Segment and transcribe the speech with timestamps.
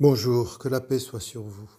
[0.00, 1.70] Bonjour, que la paix soit sur vous.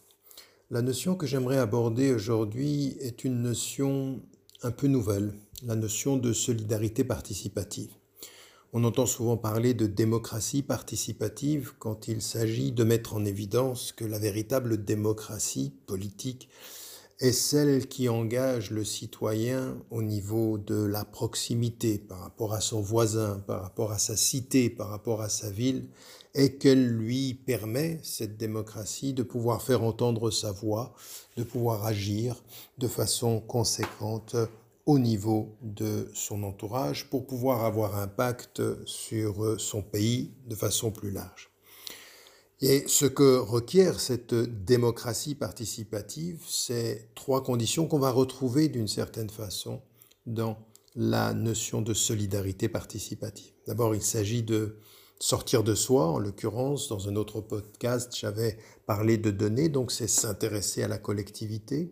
[0.72, 4.22] La notion que j'aimerais aborder aujourd'hui est une notion
[4.64, 5.34] un peu nouvelle,
[5.66, 7.92] la notion de solidarité participative.
[8.72, 14.06] On entend souvent parler de démocratie participative quand il s'agit de mettre en évidence que
[14.06, 16.48] la véritable démocratie politique
[17.20, 22.80] est celle qui engage le citoyen au niveau de la proximité par rapport à son
[22.80, 25.90] voisin, par rapport à sa cité, par rapport à sa ville,
[26.36, 30.94] et qu'elle lui permet, cette démocratie, de pouvoir faire entendre sa voix,
[31.38, 32.44] de pouvoir agir
[32.78, 34.36] de façon conséquente
[34.86, 40.92] au niveau de son entourage pour pouvoir avoir un impact sur son pays de façon
[40.92, 41.50] plus large.
[42.62, 49.30] Et ce que requiert cette démocratie participative, c'est trois conditions qu'on va retrouver d'une certaine
[49.30, 49.82] façon
[50.26, 50.58] dans
[50.96, 53.52] la notion de solidarité participative.
[53.68, 54.78] D'abord, il s'agit de
[55.20, 60.08] sortir de soi, en l'occurrence, dans un autre podcast, j'avais parlé de données, donc c'est
[60.08, 61.92] s'intéresser à la collectivité.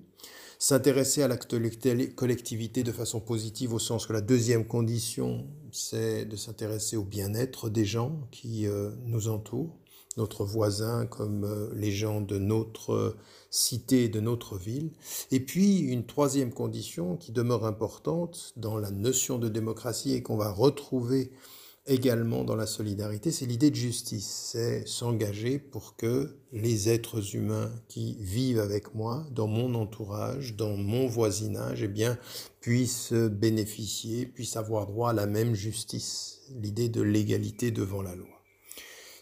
[0.59, 6.35] S'intéresser à la collectivité de façon positive au sens que la deuxième condition, c'est de
[6.37, 9.77] s'intéresser au bien-être des gens qui euh, nous entourent
[10.15, 13.15] notre voisin, comme euh, les gens de notre
[13.49, 14.91] cité, de notre ville.
[15.31, 20.37] Et puis, une troisième condition qui demeure importante dans la notion de démocratie et qu'on
[20.37, 21.31] va retrouver
[21.85, 24.49] également dans la solidarité, c'est l'idée de justice.
[24.51, 30.77] C'est s'engager pour que les êtres humains qui vivent avec moi, dans mon entourage, dans
[30.77, 32.17] mon voisinage, eh bien,
[32.61, 36.41] puissent bénéficier, puissent avoir droit à la même justice.
[36.61, 38.27] L'idée de l'égalité devant la loi.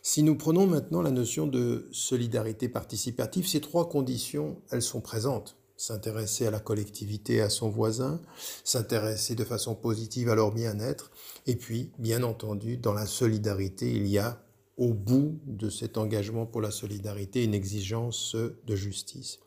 [0.04, 5.61] Si nous prenons maintenant la notion de solidarité participative, ces trois conditions, elles sont présentes.
[5.82, 8.22] S'intéresser à la collectivité, à son voisin,
[8.64, 11.10] s'intéresser de façon positive à leur bien-être,
[11.48, 14.46] et puis, bien entendu, dans la solidarité, il y a
[14.78, 19.40] au bout de cet engagement pour la solidarité une exigence de justice.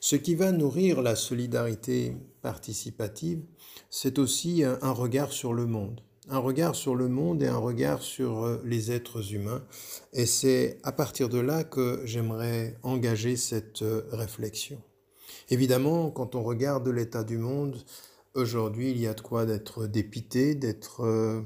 [0.00, 3.42] Ce qui va nourrir la solidarité participative,
[3.90, 8.02] c'est aussi un regard sur le monde un regard sur le monde et un regard
[8.02, 9.62] sur euh, les êtres humains.
[10.12, 14.82] Et c'est à partir de là que j'aimerais engager cette euh, réflexion.
[15.50, 17.76] Évidemment, quand on regarde l'état du monde,
[18.34, 21.42] aujourd'hui, il y a de quoi d'être dépité, d'être euh,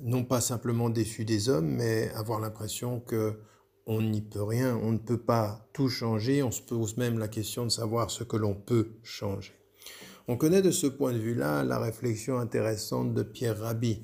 [0.00, 3.38] non pas simplement déçu des hommes, mais avoir l'impression que
[3.86, 7.26] on n'y peut rien, on ne peut pas tout changer, on se pose même la
[7.26, 9.54] question de savoir ce que l'on peut changer.
[10.28, 14.02] On connaît de ce point de vue-là la réflexion intéressante de Pierre Rabhi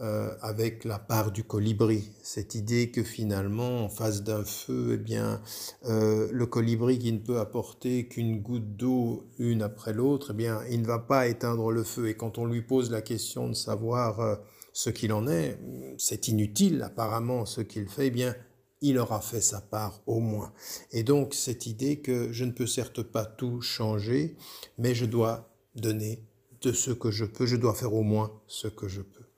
[0.00, 4.96] euh, avec la part du colibri, cette idée que finalement, en face d'un feu, eh
[4.96, 5.42] bien,
[5.84, 10.60] euh, le colibri qui ne peut apporter qu'une goutte d'eau une après l'autre, eh bien,
[10.70, 12.08] il ne va pas éteindre le feu.
[12.08, 14.36] Et quand on lui pose la question de savoir euh,
[14.72, 15.58] ce qu'il en est,
[15.98, 18.34] c'est inutile apparemment ce qu'il fait, eh bien,
[18.80, 20.52] il aura fait sa part au moins.
[20.92, 24.36] Et donc cette idée que je ne peux certes pas tout changer,
[24.78, 26.24] mais je dois donner
[26.62, 29.29] de ce que je peux, je dois faire au moins ce que je peux.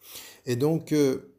[0.47, 1.33] Et donc, euh,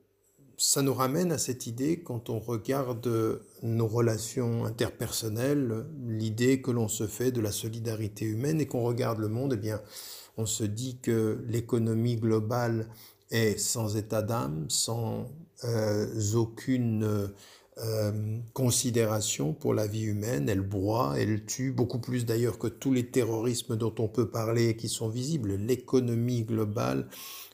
[0.58, 6.88] ça nous ramène à cette idée, quand on regarde nos relations interpersonnelles, l'idée que l'on
[6.88, 9.82] se fait de la solidarité humaine et qu'on regarde le monde, eh bien,
[10.38, 12.88] on se dit que l'économie globale
[13.30, 15.30] est sans état d'âme, sans
[15.64, 17.30] euh, aucune
[17.80, 22.94] euh, considération pour la vie humaine, elle broie, elle tue, beaucoup plus d'ailleurs que tous
[22.94, 25.56] les terrorismes dont on peut parler et qui sont visibles.
[25.56, 27.08] L'économie globale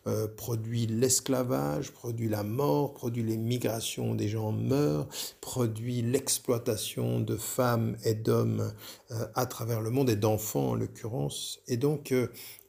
[0.07, 5.07] euh, produit l'esclavage, produit la mort, produit les migrations, des gens meurent,
[5.39, 8.73] produit l'exploitation de femmes et d'hommes
[9.11, 11.61] euh, à travers le monde et d'enfants en l'occurrence.
[11.67, 12.13] Et donc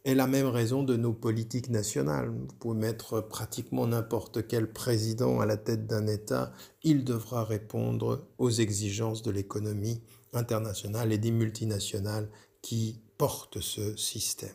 [0.04, 2.30] est la même raison de nos politiques nationales.
[2.30, 6.52] Vous pouvez mettre pratiquement n'importe quel président à la tête d'un État,
[6.82, 10.02] il devra répondre aux exigences de l'économie
[10.32, 12.28] internationale et des multinationales
[12.62, 14.50] qui portent ce système.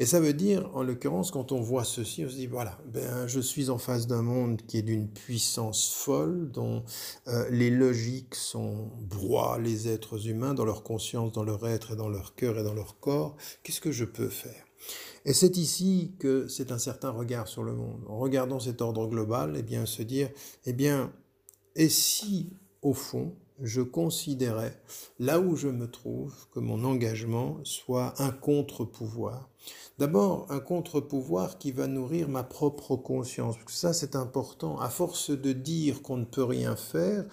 [0.00, 3.28] Et ça veut dire, en l'occurrence, quand on voit ceci, on se dit, voilà, ben,
[3.28, 6.82] je suis en face d'un monde qui est d'une puissance folle, dont
[7.28, 11.96] euh, les logiques sont broient les êtres humains dans leur conscience, dans leur être et
[11.96, 13.36] dans leur cœur et dans leur corps.
[13.62, 14.64] Qu'est-ce que je peux faire?
[15.24, 18.02] Et c'est ici que c'est un certain regard sur le monde.
[18.08, 20.28] En regardant cet ordre global, eh bien, se dire,
[20.66, 21.12] eh bien,
[21.76, 22.52] et si,
[22.82, 24.80] au fond, je considérais,
[25.18, 29.48] là où je me trouve, que mon engagement soit un contre-pouvoir.
[29.96, 33.54] D'abord, un contre-pouvoir qui va nourrir ma propre conscience.
[33.68, 34.78] Ça, c'est important.
[34.80, 37.24] À force de dire qu'on ne peut rien faire,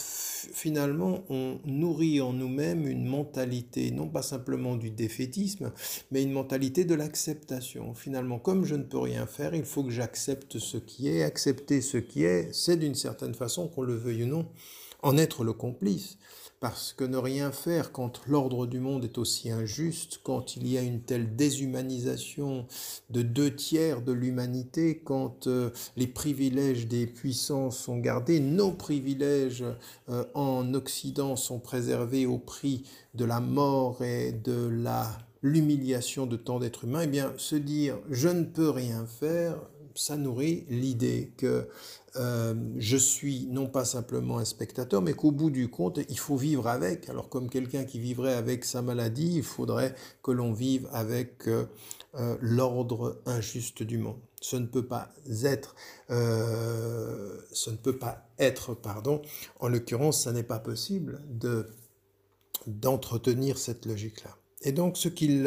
[0.00, 5.72] finalement, on nourrit en nous-mêmes une mentalité, non pas simplement du défaitisme,
[6.10, 7.92] mais une mentalité de l'acceptation.
[7.92, 11.22] Finalement, comme je ne peux rien faire, il faut que j'accepte ce qui est.
[11.22, 14.46] Accepter ce qui est, c'est d'une certaine façon, qu'on le veuille ou non,
[15.02, 16.18] en être le complice.
[16.60, 20.76] Parce que ne rien faire quand l'ordre du monde est aussi injuste, quand il y
[20.76, 22.66] a une telle déshumanisation
[23.08, 29.64] de deux tiers de l'humanité, quand euh, les privilèges des puissants sont gardés, nos privilèges
[30.10, 35.10] euh, en Occident sont préservés au prix de la mort et de la
[35.42, 39.56] l'humiliation de tant d'êtres humains, eh bien se dire je ne peux rien faire,
[39.94, 41.68] ça nourrit l'idée que
[42.16, 46.36] euh, je suis non pas simplement un spectateur, mais qu'au bout du compte, il faut
[46.36, 47.08] vivre avec.
[47.08, 51.66] Alors comme quelqu'un qui vivrait avec sa maladie, il faudrait que l'on vive avec euh,
[52.16, 54.18] euh, l'ordre injuste du monde.
[54.40, 55.10] Ce ne peut pas
[55.42, 55.74] être,
[56.08, 59.20] ce ne peut pas être, pardon.
[59.60, 61.68] En l'occurrence, ça n'est pas possible de
[62.66, 64.36] d'entretenir cette logique-là.
[64.62, 65.46] Et donc, ce qu'il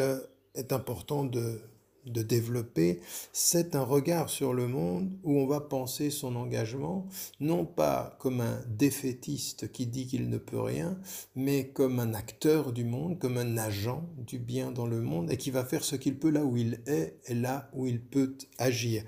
[0.54, 1.60] est important de
[2.06, 3.00] de développer,
[3.32, 7.06] c'est un regard sur le monde où on va penser son engagement,
[7.40, 10.98] non pas comme un défaitiste qui dit qu'il ne peut rien,
[11.34, 15.36] mais comme un acteur du monde, comme un agent du bien dans le monde, et
[15.36, 18.36] qui va faire ce qu'il peut là où il est et là où il peut
[18.58, 19.04] agir,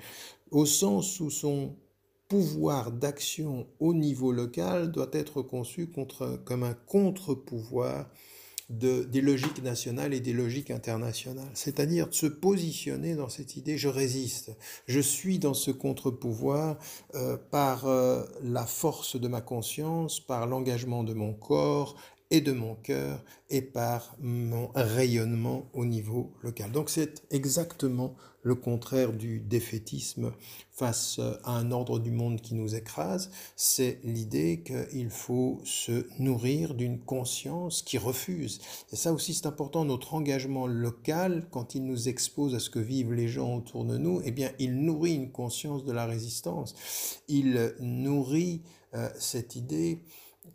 [0.50, 1.76] au sens où son
[2.28, 5.88] pouvoir d'action au niveau local doit être conçu
[6.44, 8.10] comme un contre-pouvoir
[8.68, 11.48] des logiques nationales et des logiques internationales.
[11.54, 14.56] C'est-à-dire de se positionner dans cette idée, je résiste,
[14.88, 16.76] je suis dans ce contre-pouvoir
[17.14, 21.96] euh, par euh, la force de ma conscience, par l'engagement de mon corps
[22.30, 26.72] et de mon cœur et par mon rayonnement au niveau local.
[26.72, 30.32] Donc c'est exactement le contraire du défaitisme
[30.70, 36.74] face à un ordre du monde qui nous écrase, c'est l'idée qu'il faut se nourrir
[36.74, 38.60] d'une conscience qui refuse.
[38.92, 42.78] Et ça aussi c'est important, notre engagement local, quand il nous expose à ce que
[42.78, 46.76] vivent les gens autour de nous, eh bien il nourrit une conscience de la résistance.
[47.26, 48.62] Il nourrit
[48.94, 49.98] euh, cette idée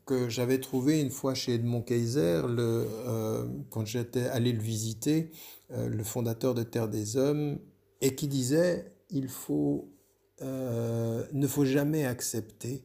[0.06, 5.32] que j'avais trouvé une fois chez Edmond Kaiser, le, euh, quand j'étais allé le visiter,
[5.72, 7.60] euh, le fondateur de Terre des Hommes,
[8.02, 9.94] et qui disait il faut,
[10.42, 12.84] euh, ne faut jamais accepter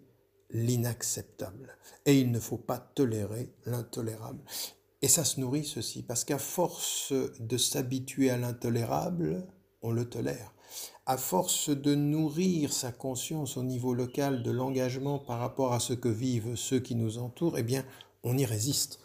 [0.50, 4.42] l'inacceptable et il ne faut pas tolérer l'intolérable.
[5.02, 9.46] Et ça se nourrit ceci, parce qu'à force de s'habituer à l'intolérable,
[9.82, 10.55] on le tolère
[11.06, 15.92] à force de nourrir sa conscience au niveau local de l'engagement par rapport à ce
[15.92, 17.84] que vivent ceux qui nous entourent, eh bien,
[18.24, 19.00] on y résiste.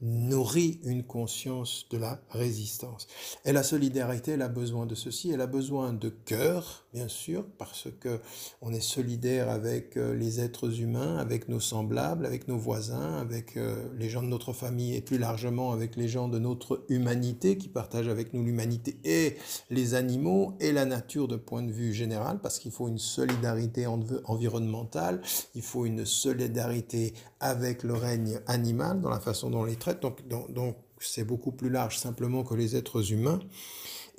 [0.00, 3.06] Nourrit une conscience de la résistance.
[3.44, 7.44] Et la solidarité, elle a besoin de ceci, elle a besoin de cœur, bien sûr,
[7.58, 8.20] parce que
[8.62, 13.56] on est solidaire avec euh, les êtres humains, avec nos semblables, avec nos voisins, avec
[13.56, 17.56] euh, les gens de notre famille et plus largement avec les gens de notre humanité
[17.56, 19.36] qui partagent avec nous l'humanité et
[19.70, 23.86] les animaux et la nature de point de vue général, parce qu'il faut une solidarité
[23.86, 25.20] environnementale,
[25.54, 31.24] il faut une solidarité avec le règne animal dans la façon dont les donc c'est
[31.24, 33.40] beaucoup plus large simplement que les êtres humains.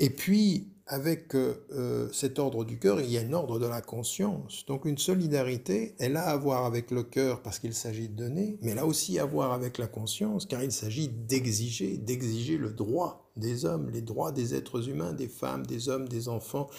[0.02, 3.68] Et puis, avec euh, euh, cet ordre du cœur, il y a un ordre de
[3.68, 4.66] la conscience.
[4.66, 8.58] Donc une solidarité, elle a à voir avec le cœur parce qu'il s'agit de donner,
[8.62, 12.72] mais elle a aussi à voir avec la conscience car il s'agit d'exiger, d'exiger le
[12.72, 16.70] droit des hommes, les droits des êtres humains, des femmes, des hommes, des enfants,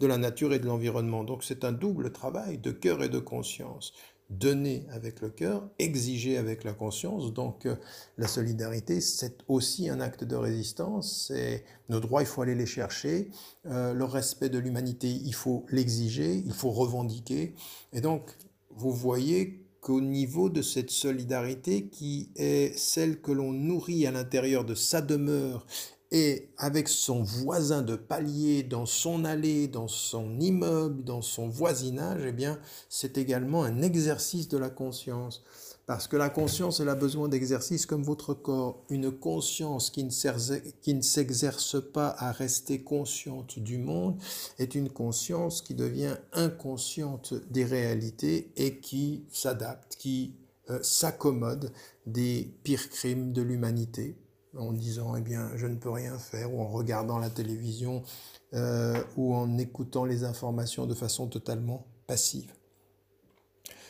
[0.00, 1.22] de la nature et de l'environnement.
[1.22, 3.92] Donc c'est un double travail de cœur et de conscience
[4.30, 7.34] donner avec le cœur, exiger avec la conscience.
[7.34, 7.76] Donc euh,
[8.16, 11.26] la solidarité, c'est aussi un acte de résistance.
[11.28, 13.30] C'est nos droits, il faut aller les chercher.
[13.66, 17.54] Euh, le respect de l'humanité, il faut l'exiger, il faut revendiquer.
[17.92, 18.30] Et donc,
[18.70, 24.64] vous voyez qu'au niveau de cette solidarité qui est celle que l'on nourrit à l'intérieur
[24.64, 25.66] de sa demeure
[26.12, 32.22] et avec son voisin de palier dans son allée, dans son immeuble, dans son voisinage,
[32.26, 35.44] eh bien, c'est également un exercice de la conscience.
[35.86, 38.84] Parce que la conscience, elle a besoin d'exercice comme votre corps.
[38.90, 44.16] Une conscience qui ne s'exerce pas à rester consciente du monde
[44.58, 50.36] est une conscience qui devient inconsciente des réalités et qui s'adapte, qui
[50.70, 51.72] euh, s'accommode
[52.06, 54.16] des pires crimes de l'humanité
[54.56, 58.02] en disant eh bien je ne peux rien faire ou en regardant la télévision
[58.54, 62.52] euh, ou en écoutant les informations de façon totalement passive.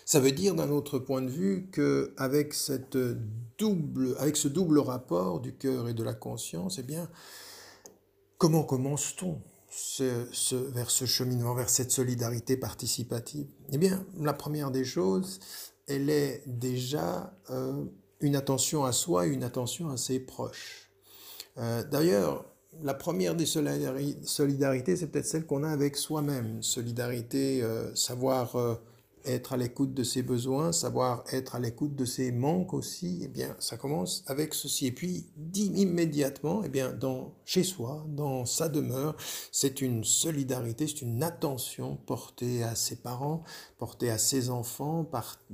[0.05, 2.99] Ça veut dire d'un autre point de vue que avec cette
[3.59, 7.09] double ce double rapport du cœur et de la conscience eh bien
[8.37, 9.41] comment commence-t-on
[9.71, 13.47] ce, vers ce cheminement vers cette solidarité participative?
[13.71, 15.39] Eh bien la première des choses
[15.87, 17.85] elle est déjà euh,
[18.21, 20.91] une attention à soi et une attention à ses proches.
[21.59, 22.45] Euh, d'ailleurs,
[22.83, 26.63] la première des solidarités, c'est peut-être celle qu'on a avec soi-même.
[26.63, 28.75] Solidarité, euh, savoir euh,
[29.25, 33.29] être à l'écoute de ses besoins, savoir être à l'écoute de ses manques aussi, eh
[33.29, 34.87] bien, ça commence avec ceci.
[34.87, 39.17] Et puis, dit immédiatement, eh bien, dans, chez soi, dans sa demeure,
[39.53, 43.43] c'est une solidarité, c'est une attention portée à ses parents,
[43.79, 45.09] portée à ses enfants,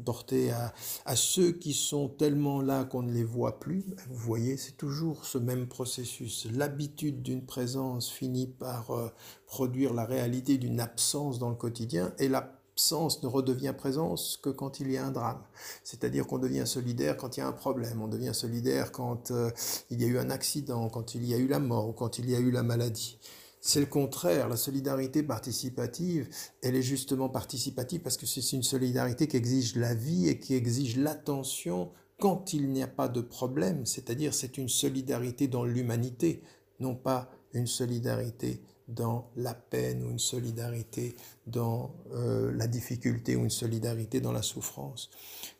[0.04, 0.72] portée à,
[1.04, 3.84] à ceux qui sont tellement là qu'on ne les voit plus.
[4.08, 6.46] Vous voyez, c'est toujours ce même processus.
[6.52, 9.08] L'habitude d'une présence finit par euh,
[9.46, 14.50] produire la réalité d'une absence dans le quotidien et la absence ne redevient présence que
[14.50, 15.40] quand il y a un drame.
[15.82, 19.50] C'est-à-dire qu'on devient solidaire quand il y a un problème, on devient solidaire quand euh,
[19.90, 22.18] il y a eu un accident, quand il y a eu la mort ou quand
[22.18, 23.18] il y a eu la maladie.
[23.62, 26.28] C'est le contraire, la solidarité participative,
[26.62, 30.54] elle est justement participative parce que c'est une solidarité qui exige la vie et qui
[30.54, 31.90] exige l'attention
[32.20, 36.42] quand il n'y a pas de problème, c'est-à-dire c'est une solidarité dans l'humanité,
[36.78, 41.16] non pas une solidarité dans la peine ou une solidarité
[41.46, 45.10] dans euh, la difficulté ou une solidarité dans la souffrance.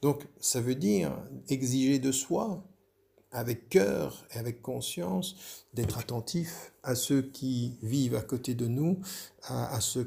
[0.03, 1.17] Donc ça veut dire
[1.49, 2.63] exiger de soi
[3.37, 5.37] avec cœur et avec conscience,
[5.75, 8.99] d'être attentif à ceux qui vivent à côté de nous,
[9.43, 9.99] à, ce,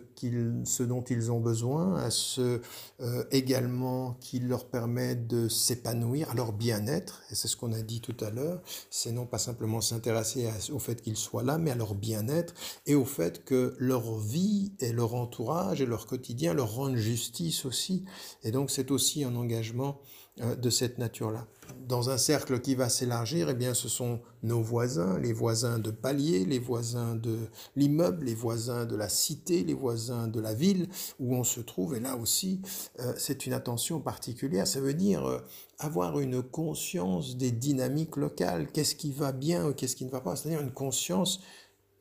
[0.65, 2.61] ce, dont ils ont besoin, à ceux
[3.01, 7.81] euh, également qui leur permettent de s'épanouir, à leur bien-être, et c'est ce qu'on a
[7.83, 11.69] dit tout à l'heure, c'est non pas simplement s'intéresser au fait qu'ils soient là, mais
[11.69, 12.55] à leur bien-être
[12.87, 17.65] et au fait que leur vie et leur entourage et leur quotidien leur rendent justice
[17.65, 18.05] aussi.
[18.43, 20.01] Et donc c'est aussi un engagement
[20.39, 21.47] de cette nature-là.
[21.87, 25.91] Dans un cercle qui va s'élargir, eh bien, ce sont nos voisins, les voisins de
[25.91, 27.37] palier, les voisins de
[27.75, 30.87] l'immeuble, les voisins de la cité, les voisins de la ville
[31.19, 31.95] où on se trouve.
[31.95, 32.61] Et là aussi,
[32.99, 34.67] euh, c'est une attention particulière.
[34.67, 35.39] Ça veut dire euh,
[35.79, 38.71] avoir une conscience des dynamiques locales.
[38.71, 40.35] Qu'est-ce qui va bien, qu'est-ce qui ne va pas?
[40.35, 41.41] C'est-à-dire une conscience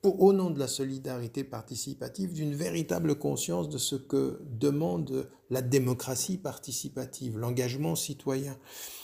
[0.05, 6.39] au nom de la solidarité participative, d'une véritable conscience de ce que demande la démocratie
[6.39, 8.57] participative, l'engagement citoyen.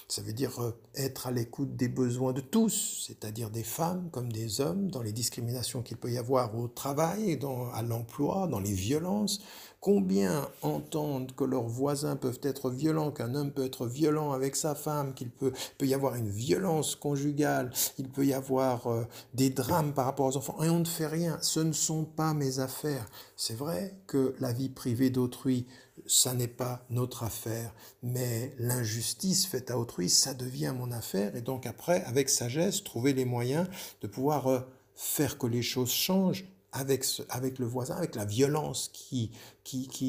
[0.07, 4.31] Ça veut dire euh, être à l'écoute des besoins de tous, c'est-à-dire des femmes comme
[4.31, 7.39] des hommes, dans les discriminations qu'il peut y avoir au travail,
[7.73, 9.41] à l'emploi, dans les violences.
[9.81, 14.75] Combien entendent que leurs voisins peuvent être violents, qu'un homme peut être violent avec sa
[14.75, 19.51] femme, qu'il peut, peut y avoir une violence conjugale, il peut y avoir euh, des
[19.51, 21.39] drames par rapport aux enfants, et on ne fait rien.
[21.43, 23.09] Ce ne sont pas mes affaires.
[23.37, 25.67] C'est vrai que la vie privée d'autrui,
[26.07, 31.37] ça n'est pas notre affaire, mais l'injustice faite à autrui, ça devient mon affaire.
[31.37, 33.69] Et donc après, avec sagesse, trouver les moyens
[34.01, 34.61] de pouvoir euh,
[34.95, 39.31] faire que les choses changent avec, le voisin, avec la violence qui,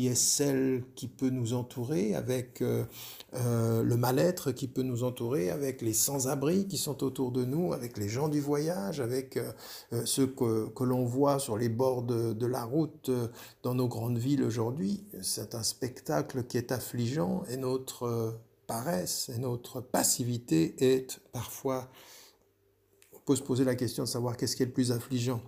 [0.07, 2.85] est celle qui peut nous entourer, avec euh,
[3.35, 7.73] euh, le mal-être qui peut nous entourer, avec les sans-abri qui sont autour de nous,
[7.73, 9.51] avec les gens du voyage, avec euh,
[10.05, 13.11] ceux que, l'on voit sur les bords de la route
[13.61, 15.03] dans nos grandes villes aujourd'hui.
[15.21, 21.87] C'est un spectacle qui est affligeant et notre paresse et notre passivité est parfois...
[23.25, 25.41] Peut se poser la question de savoir qu'est-ce qui est le plus affligeant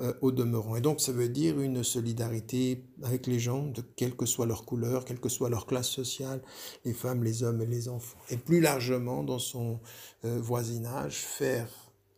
[0.00, 0.76] euh, au demeurant.
[0.76, 4.64] Et donc ça veut dire une solidarité avec les gens, de quelle que soit leur
[4.64, 6.42] couleur, quelle que soit leur classe sociale,
[6.84, 8.18] les femmes, les hommes et les enfants.
[8.30, 9.80] Et plus largement dans son
[10.24, 11.68] euh, voisinage, faire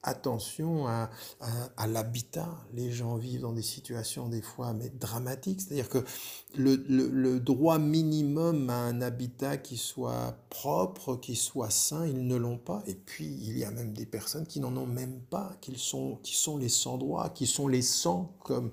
[0.05, 1.09] attention à,
[1.87, 2.49] l'habitat.
[2.73, 5.61] Les gens vivent dans des situations des fois mais dramatiques.
[5.61, 6.05] C'est-à-dire que
[6.57, 12.59] le, droit minimum à un habitat qui soit propre, qui soit sain, ils ne l'ont
[12.59, 12.83] pas.
[12.87, 16.19] Et puis il y a même des personnes qui n'en ont même pas, qui sont,
[16.23, 18.71] qui sont les sans-droits, qui sont les sans, comme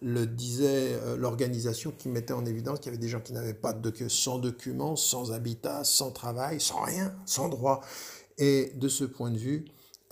[0.00, 3.54] le disait euh, l'organisation qui mettait en évidence qu'il y avait des gens qui n'avaient
[3.54, 7.80] pas de sans documents, sans habitat, sans travail, sans rien, sans droit.
[8.38, 9.64] Et de ce point de vue,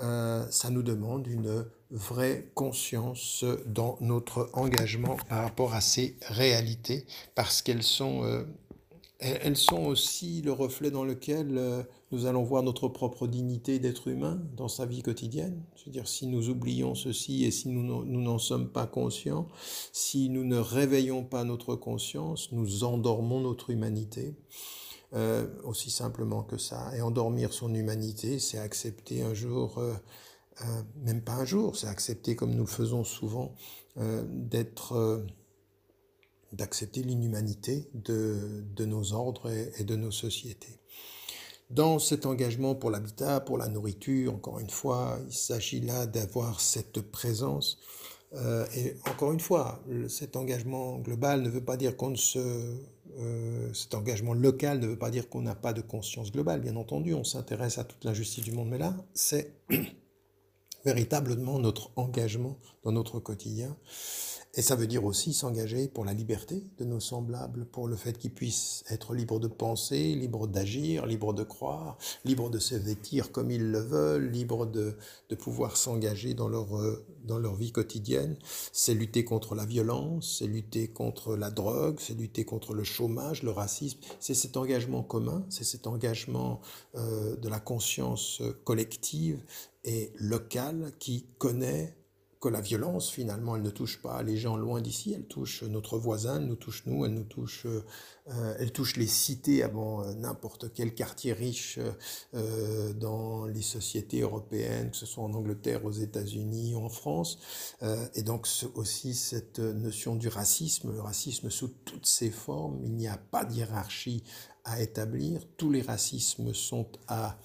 [0.02, 7.06] euh, ça nous demande une vraie conscience dans notre engagement par rapport à ces réalités,
[7.34, 8.44] parce qu'elles sont, euh,
[9.18, 14.08] elles sont aussi le reflet dans lequel euh, nous allons voir notre propre dignité d'être
[14.08, 15.62] humain dans sa vie quotidienne.
[15.76, 19.48] Je veux dire, si nous oublions ceci et si nous n'en sommes pas conscients,
[19.92, 24.34] si nous ne réveillons pas notre conscience, nous endormons notre humanité.
[25.14, 26.90] Euh, aussi simplement que ça.
[26.96, 29.92] Et endormir son humanité, c'est accepter un jour, euh,
[30.62, 33.54] euh, même pas un jour, c'est accepter comme nous le faisons souvent,
[33.94, 35.22] d'être,
[36.54, 40.78] d'accepter l'inhumanité de, de, nos ordres et, et de nos sociétés.
[41.68, 46.62] Dans cet engagement pour l'habitat, pour la nourriture, encore une fois, il s'agit là d'avoir
[46.62, 47.78] cette présence.
[48.74, 52.78] et encore une fois, cet engagement global ne veut pas dire qu'on ne se
[53.18, 56.76] euh, cet engagement local ne veut pas dire qu'on n'a pas de conscience globale, bien
[56.76, 59.54] entendu, on s'intéresse à toute l'injustice du monde, mais là, c'est
[60.84, 63.76] véritablement notre engagement dans notre quotidien.
[64.54, 68.18] Et ça veut dire aussi s'engager pour la liberté de nos semblables, pour le fait
[68.18, 73.32] qu'ils puissent être libres de penser, libres d'agir, libres de croire, libres de se vêtir
[73.32, 74.94] comme ils le veulent, libres de,
[75.38, 78.36] pouvoir s'engager dans leur, euh, dans leur vie quotidienne.
[78.72, 83.42] C'est lutter contre la violence, c'est lutter contre la drogue, c'est lutter contre le chômage,
[83.42, 84.00] le racisme.
[84.20, 86.60] C'est cet engagement commun, c'est cet engagement
[86.94, 89.42] euh, de la conscience collective
[89.84, 91.96] et locale qui connaît
[92.42, 95.96] que la violence, finalement, elle ne touche pas les gens loin d'ici, elle touche notre
[95.96, 100.12] voisin, elle nous touche nous, elle nous touche, euh, elle touche les cités avant euh,
[100.14, 101.78] n'importe quel quartier riche
[102.34, 107.38] euh, dans les sociétés européennes, que ce soit en Angleterre, aux États-Unis, en France.
[108.14, 113.06] et donc aussi cette notion du racisme, le racisme sous toutes ses formes, il n'y
[113.06, 114.24] a pas de hiérarchie
[114.64, 117.38] à établir, tous les racismes sont à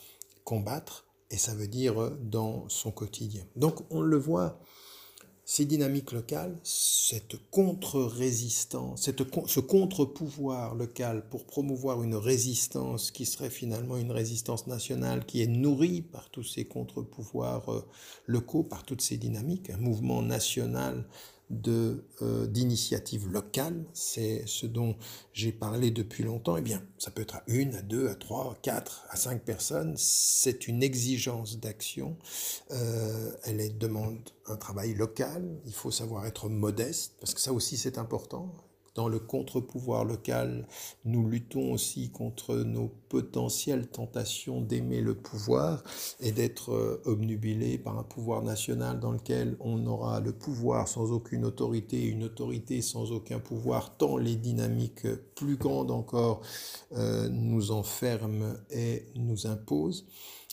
[0.44, 3.44] combattre et ça veut dire dans son quotidien.
[3.56, 4.60] Donc on le voit
[5.50, 9.10] ces dynamiques locales, cette contre-résistance,
[9.48, 15.48] ce contre-pouvoir local pour promouvoir une résistance qui serait finalement une résistance nationale qui est
[15.48, 17.88] nourrie par tous ces contre-pouvoirs euh,
[18.26, 21.06] locaux, par toutes ces dynamiques, un mouvement national
[21.52, 24.98] euh, d'initiatives locales, c'est ce dont
[25.32, 28.52] j'ai parlé depuis longtemps, eh bien, ça peut être à une, à deux, à trois,
[28.52, 32.18] à quatre, à cinq personnes, c'est une exigence d'action,
[32.72, 37.78] euh, elle demande un travail local, il faut savoir être modeste, parce que ça aussi
[37.78, 38.54] c'est important,
[38.98, 40.68] dans le contre-pouvoir local,
[41.06, 45.84] nous luttons aussi contre nos potentielles tentations d'aimer le pouvoir
[46.20, 51.12] et d'être euh, obnubilés par un pouvoir national dans lequel on aura le pouvoir sans
[51.12, 56.42] aucune autorité une autorité sans aucun pouvoir, tant les dynamiques plus grandes encore
[56.94, 60.08] euh, nous enferment et nous imposent.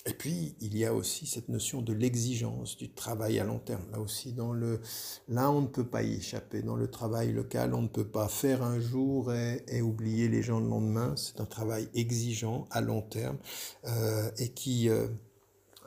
[0.07, 3.85] Et puis, il y a aussi cette notion de l'exigence du travail à long terme.
[3.91, 4.81] Là aussi, dans le,
[5.29, 6.61] là, on ne peut pas y échapper.
[6.61, 10.61] Dans le travail local, on ne peut pas faire un jour et, oublier les gens
[10.61, 11.15] le lendemain.
[11.17, 13.39] C'est un travail exigeant à long terme
[13.87, 15.09] euh, et qui euh,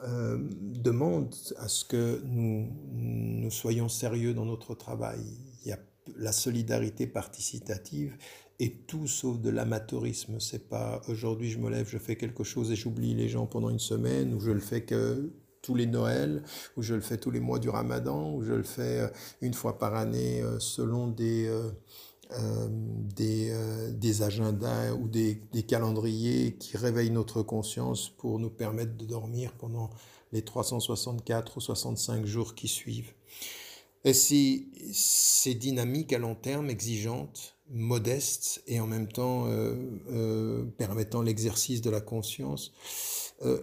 [0.02, 5.20] euh, demande à ce que nous, nous soyons sérieux dans notre travail.
[5.62, 5.78] Il y a
[6.16, 8.16] la solidarité participative
[8.60, 10.40] et tout sauf de l'amateurisme.
[10.40, 13.70] C'est pas aujourd'hui je me lève, je fais quelque chose et j'oublie les gens pendant
[13.70, 16.42] une semaine, ou je le fais que tous les Noëls,
[16.76, 19.08] ou je le fais tous les mois du Ramadan, ou je le fais euh,
[19.40, 21.70] une fois par année euh, selon des euh,
[23.16, 23.54] des,
[23.90, 29.54] des, agendas ou des, des, calendriers qui réveillent notre conscience pour nous permettre de dormir
[29.58, 29.88] pendant
[30.32, 33.14] les 364 ou 65 jours qui suivent.
[34.04, 39.74] Et si ces dynamiques à long terme exigeantes, modestes et en même temps euh,
[40.10, 42.72] euh, permettant l'exercice de la conscience,
[43.44, 43.60] euh,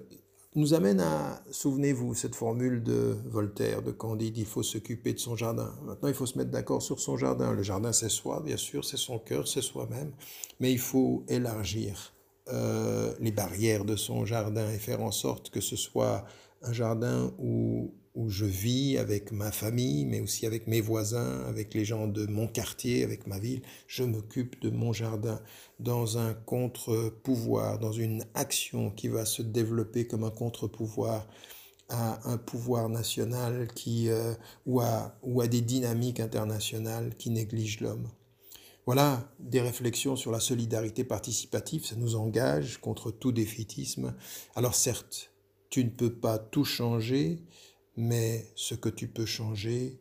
[0.56, 5.36] nous amène à, souvenez-vous, cette formule de Voltaire, de Candide, il faut s'occuper de son
[5.36, 5.74] jardin.
[5.84, 7.52] Maintenant, il faut se mettre d'accord sur son jardin.
[7.52, 10.14] Le jardin, c'est soi, bien sûr, c'est son cœur, c'est soi-même,
[10.62, 12.14] mais il faut élargir
[13.20, 16.26] les barrières de son jardin et faire en sorte que ce soit
[16.62, 21.74] un jardin où où je vis avec ma famille, mais aussi avec mes voisins, avec
[21.74, 23.62] les gens de mon quartier, avec ma ville.
[23.88, 25.40] Je m'occupe de mon jardin
[25.80, 31.28] dans un contre-pouvoir, dans une action qui va se développer comme un contre-pouvoir
[31.90, 34.34] à un pouvoir national qui, euh,
[34.66, 38.08] ou, à, ou à des dynamiques internationales qui négligent l'homme.
[38.86, 44.16] Voilà des réflexions sur la solidarité participative, ça nous engage contre tout défaitisme.
[44.56, 45.32] Alors certes,
[45.70, 47.40] tu ne peux pas tout changer,
[47.98, 50.00] mais ce que tu peux changer,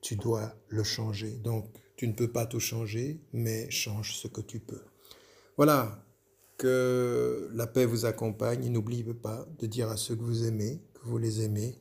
[0.00, 1.32] tu dois le changer.
[1.32, 4.82] Donc, tu ne peux pas tout changer, mais change ce que tu peux.
[5.56, 6.04] Voilà,
[6.58, 8.68] que la paix vous accompagne.
[8.68, 11.74] N'oubliez pas de dire à ceux que vous aimez, que vous les aimez.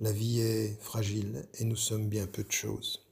[0.00, 3.03] La vie est fragile et nous sommes bien peu de choses.